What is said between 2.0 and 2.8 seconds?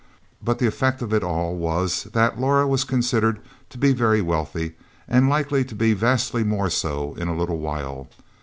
that Laura